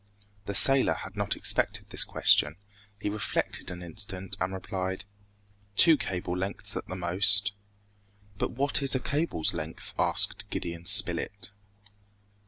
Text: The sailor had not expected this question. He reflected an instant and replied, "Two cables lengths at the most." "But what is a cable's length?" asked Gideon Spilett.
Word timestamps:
The 0.45 0.55
sailor 0.55 0.95
had 0.95 1.15
not 1.15 1.35
expected 1.35 1.91
this 1.91 2.03
question. 2.03 2.55
He 2.99 3.07
reflected 3.07 3.69
an 3.69 3.83
instant 3.83 4.35
and 4.41 4.51
replied, 4.51 5.05
"Two 5.75 5.95
cables 5.95 6.39
lengths 6.39 6.75
at 6.75 6.87
the 6.87 6.95
most." 6.95 7.51
"But 8.39 8.49
what 8.49 8.81
is 8.81 8.95
a 8.95 8.99
cable's 8.99 9.53
length?" 9.53 9.93
asked 9.99 10.49
Gideon 10.49 10.85
Spilett. 10.87 11.51